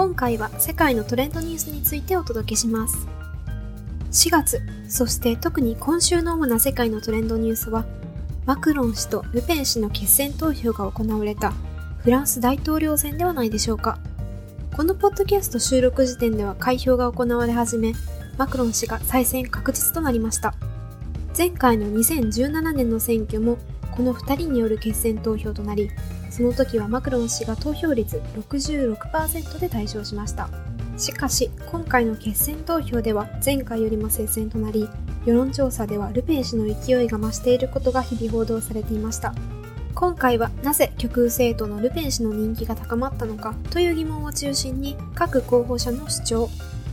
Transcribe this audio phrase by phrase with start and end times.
[0.00, 3.06] 今回は世界のトレンドニュースについてお届けします。
[4.10, 7.84] 4月、そして特に今週の主な世界のトレンドニュースは、
[8.46, 11.52] マクロン氏とルペン氏の決選投票が行われた
[11.98, 13.98] フランス大統領選ではないでしょうか。
[14.74, 17.92] このポッドキャスト収録時点では開票が行われ始め、
[18.38, 20.54] マクロン氏が再選確実となりました。
[21.36, 23.58] 前回の2017年の選挙も
[23.96, 25.90] この2人による決選投票となり
[26.30, 30.48] その時はマクロン氏が投票率66%で大勝しました。
[30.96, 34.88] しかし今回の決選投票では前回よりも接戦となり
[35.24, 39.34] 世論調査ではルペン氏の勢いが増していることが日々報道されていました。
[39.94, 46.50] 今回はなぜ極右政党のルペン氏の人気が高まったのかという疑問を中心に各候補者の主張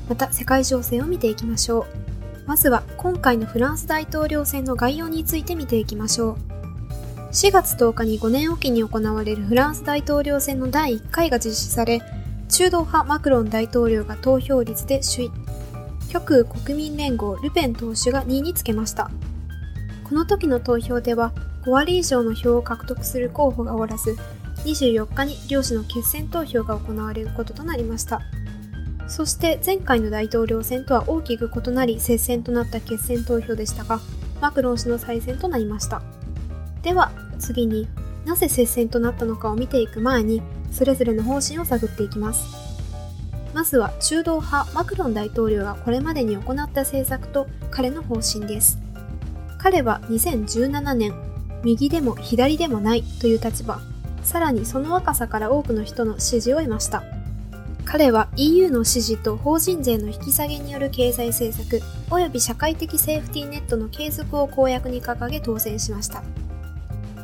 [0.10, 1.86] また世界情勢を見ていきましょう。
[2.48, 6.57] まずは今回のフランス大統領選の概要について見ていきましょう。
[7.32, 12.02] 4月10日に5年おきに行われるフランス大統領選の第1回が実施され、
[12.50, 15.32] 中道派マクロン大統領が投票率で首位、
[16.10, 19.12] 極右国民連合ルペン党首が2位につけました。
[20.06, 21.34] この時の投票では
[21.66, 24.16] 5割以上の票を獲得する候補がおらず、
[24.64, 28.22] 24日に両氏の決選投票が行われることとなりました。
[29.10, 34.00] そして前回の大統領選とは大きく異なり接戦となった決選投票でしたが、
[34.42, 36.02] マクロン氏の再選となりました。
[36.82, 37.88] では次に
[38.26, 42.46] なぜ接戦となったのかを見ていく前に、それぞれの方針を探っていきます。
[43.54, 48.78] まずは中道派マクロン大統領がこれまでに行った政策と彼の方針です。
[49.58, 51.14] 彼は2017年、
[51.64, 53.80] 右でも左でもないという立場、
[54.24, 57.04] さらにその若さから多くの人の支持を得ました。
[57.86, 66.22] 彼は EU の支持と法人税の引き下げによる経済政策及び社会的セーフティーネットの継続を公約に掲げ当選しました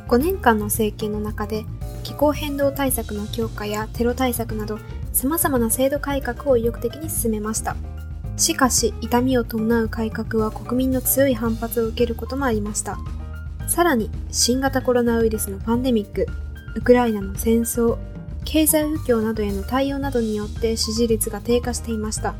[0.08, 1.64] 5年間の政権の中で
[2.02, 4.78] 気候変動対策の強化やテロ対策など
[5.12, 7.76] 様々な制度改革を意欲的に進めました。
[8.36, 12.98] しかし痛みを伴う改革は国民の強い反発を受けることもありました。
[13.68, 16.26] さらに新型コロナウイルスのパンデミック
[16.74, 17.96] ウクライナの戦争
[18.44, 22.34] 経済不況などへの対応などによって支持率が低下していました。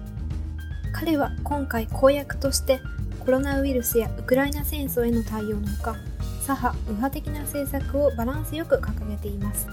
[0.92, 2.80] 彼は今回公約として
[3.20, 5.96] コロナウイルスやウクライナ戦争への対応のほか
[6.44, 9.66] 左派右派的な政策をバランスよく掲げています。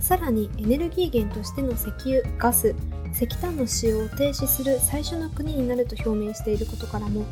[0.00, 2.76] さらにエネルギー源としての石油ガス
[3.12, 7.24] 石炭の使用を停止する最初の国になると表明していることからも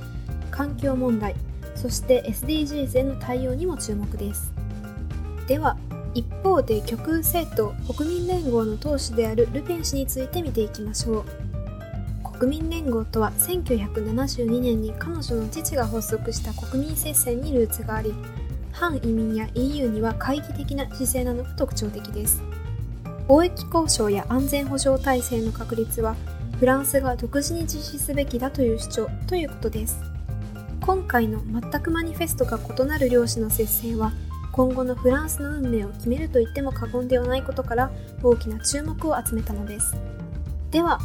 [0.51, 1.37] 環境問題
[1.77, 4.53] そして SDGs への対応にも注目です。
[5.47, 5.77] では
[6.15, 11.25] 一方で極右政党国民連合の党首であるルペン氏について見ていきましょう。
[12.39, 18.13] 国民連合とは1972年に彼女の父が発足した国民接戦にルーツがあり
[18.75, 22.43] 反移民や EU には懐疑的な姿勢なのが特徴的です。
[23.29, 26.17] 貿易交渉や安全保障体制の確立は
[26.59, 29.99] フランスが独自に実施すべきだという主張ということです。
[30.81, 34.13] 今回の全くマニフェストが異なる両氏の接戦は
[34.53, 37.91] 今後のフランスの運命を決めると言っても過言ではないことから
[38.23, 39.97] 大きな注目を集めたのです。
[40.71, 40.99] では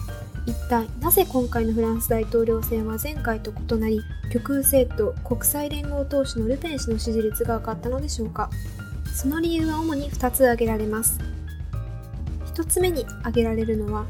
[0.46, 4.02] 一体なぜ今回のフランス大統領選は前回と異なり
[4.32, 8.50] 極右政党国際連合党首のルペン氏の支持率が上がったのでしょうか。
[9.14, 11.20] その理由は主に2つ挙げられます。
[12.54, 14.06] 1つ目に挙げられるのは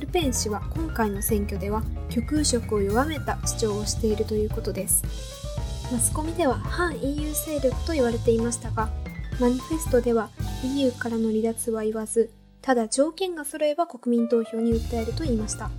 [0.00, 5.02] ルペン氏は今回の選挙では極右色を弱めた主張をしているということです。
[5.92, 8.90] マスコミでは反 EU 勢力と言われていましたが、
[9.40, 10.30] マニフェストでは
[10.64, 12.30] EU からの離脱は言わず、
[12.66, 15.70] ただ条件が揃えば国民投票に訴えると言いました。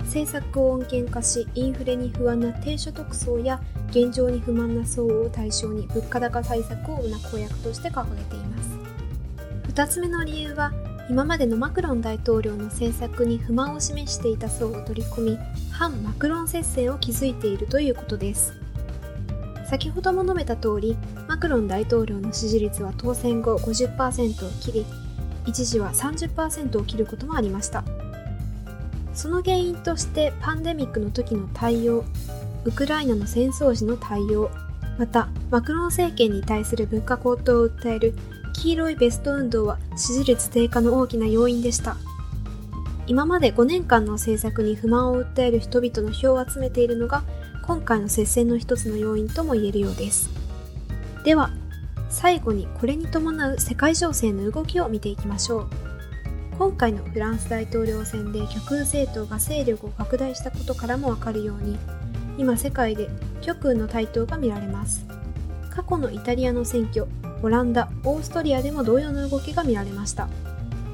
[0.00, 8.68] 政策を穏健化し、インフレに不安な低所得層や現状に不満な層を対象に物価高対策をな公約として掲げています。
[9.68, 10.72] 2つ目の理由は、
[11.08, 15.38] 今までのマクロン大統領の政策に不満を示していた層を取り込み、
[15.70, 18.52] 反マクロン接戦を築いているということです。
[19.70, 20.96] 先ほども述べた通り、
[21.28, 24.84] マクロン大統領の支持率は当選後50%を切り、
[25.46, 27.84] 一時は30%を切ることもありました。
[29.12, 32.04] その原因としてパンデミックの時の対応、
[32.64, 34.50] ウクライナの戦争時の対応、
[34.98, 38.14] またマクロン政権に対する物価高騰を訴える
[38.52, 41.96] 黄色いベスト運動は支持率低下の大きな要因でした。
[43.06, 47.22] 今まで5年間の政策に不満を訴える人々の票を集めているのが
[47.66, 50.30] 今回の接戦の一つの要因とも言えるようです。
[51.24, 51.50] では、
[52.14, 55.68] 最後にこれに伴う世界情勢の動きを見ていきましょう。
[56.56, 61.76] 今回のフランス大統領選で極右政党が勢力を拡大したことからもわかるように、
[62.38, 63.08] 今世界で
[63.40, 65.04] 極右の台頭が見られます。
[65.70, 67.08] 過去のイタリアの選挙、
[67.42, 70.28] オランダ、オーストリアでも同様の動きが見られました。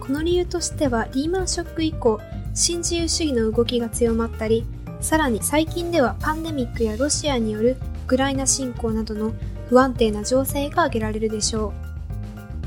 [0.00, 2.19] この理由としてはリーマンショック以降、
[2.55, 4.64] 新自由主義の動きが強まったり、
[5.02, 7.76] さらに最近ではパンデミックやロシアによる
[8.06, 9.34] ウクライナ侵攻などの
[9.70, 11.72] 不安定な情勢が挙げられるでしょう。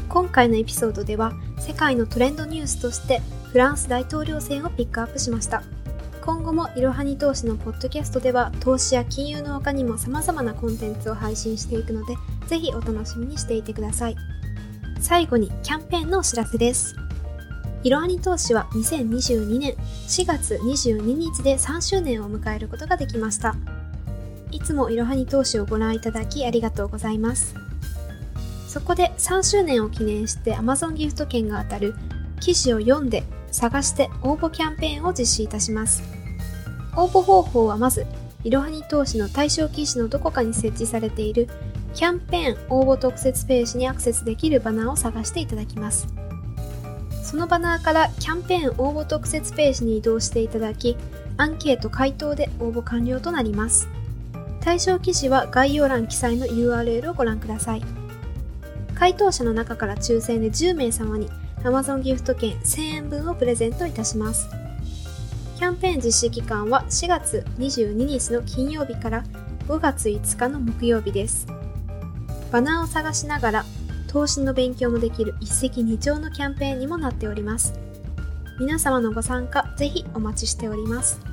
[0.07, 3.21] 今回のエピソードでは世界のトレンドニュースとして
[3.51, 5.63] フランス大統領選をピックアップしました。
[6.21, 12.15] 今後もいろはに投資のポッドキャストでは投資や金融の他にも様々なコンテンツを配信していくので
[12.47, 14.15] ぜひお楽しみにしていてください。
[15.01, 16.95] 最後にキャンペーンのお知らせです。
[17.83, 19.73] いろはに投資は2022年
[20.07, 23.57] 4月22日で3周年を迎えることができました。
[24.53, 27.55] いつもいろはに投資をご覧いただきありがとうございます。
[28.67, 31.95] そこで3周年を記念して Amazon ギフト券が当たる
[32.39, 36.03] 記事を読んで探して応募キャンペーンを実施いたします。
[36.95, 38.05] 応募方法はまず、
[38.43, 41.47] いろはに投資の対象記事のどこかに設置されている
[41.93, 46.07] キャンペーン応募特設ページにアクセスできるバナーを探していただきます。
[47.23, 50.97] そのバナーからキャンペーン応募特設ページに移動していただき、
[51.37, 53.87] アンケート回答で応募完了となります。
[54.63, 57.81] 対象記事は概要欄記載の URL をご覧ください。
[58.95, 61.29] 回答者の中から抽選で10名様に
[61.63, 64.47] Amazon ギフト券1000円分をプレゼントいたします。
[65.57, 69.23] キャンペーン実施期間は4月22日の金曜日から
[69.67, 71.45] 5月5日の木曜日です。
[72.49, 73.65] バナーを探しながら
[74.07, 77.73] 投資の勉強もできる一石二鳥のキャンペーンにもなっております。
[78.61, 81.32] 皆様のご参加ぜひお待ちしております。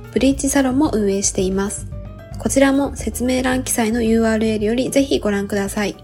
[0.11, 1.87] ブリーチサロンも運営しています。
[2.39, 6.00] こちらも説明欄記載の URL よりぜひご覧ください。